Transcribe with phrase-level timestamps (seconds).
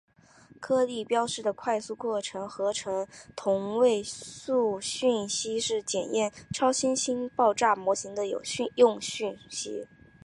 [0.59, 8.41] 颗粒标示的快速过程核合成同位素讯息是检验超新星爆炸模型的有
[8.77, 9.87] 用讯息。